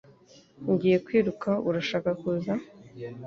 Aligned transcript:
Ngiye 0.71 0.97
kwiruka 1.05 1.49
Urashaka 1.67 2.09
kuza? 2.21 2.53